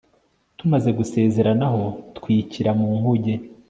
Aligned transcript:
tumaze 0.57 0.89
gusezeranaho 0.97 1.83
twikira 2.17 2.71
mu 2.79 2.87
nkuge 2.99 3.33